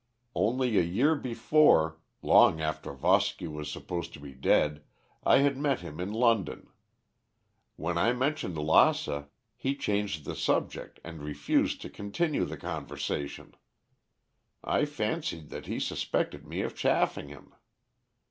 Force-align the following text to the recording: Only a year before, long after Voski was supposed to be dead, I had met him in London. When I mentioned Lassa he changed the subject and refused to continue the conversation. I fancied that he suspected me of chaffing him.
Only 0.33 0.79
a 0.79 0.81
year 0.81 1.13
before, 1.13 1.99
long 2.23 2.59
after 2.59 2.91
Voski 2.91 3.47
was 3.47 3.71
supposed 3.71 4.13
to 4.13 4.19
be 4.19 4.31
dead, 4.33 4.83
I 5.23 5.41
had 5.45 5.57
met 5.59 5.81
him 5.81 5.99
in 5.99 6.11
London. 6.11 6.71
When 7.75 7.99
I 7.99 8.11
mentioned 8.11 8.57
Lassa 8.57 9.27
he 9.55 9.75
changed 9.75 10.25
the 10.25 10.33
subject 10.35 10.99
and 11.03 11.21
refused 11.21 11.81
to 11.81 11.89
continue 11.91 12.45
the 12.45 12.57
conversation. 12.57 13.53
I 14.63 14.85
fancied 14.85 15.49
that 15.49 15.67
he 15.67 15.79
suspected 15.79 16.47
me 16.47 16.61
of 16.61 16.75
chaffing 16.75 17.27
him. 17.29 17.53